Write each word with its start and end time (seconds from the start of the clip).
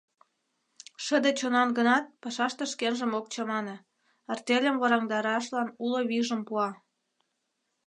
Шыде 1.03 1.31
чонан 1.39 1.69
гынат, 1.77 2.05
пашаште 2.21 2.63
шкенжым 2.71 3.11
ок 3.19 3.25
чамане: 3.33 3.75
артельым 4.31 4.75
вораҥдарашлан 4.81 5.67
уло 5.83 5.99
вийжым 6.09 6.41
пуа. 6.47 6.69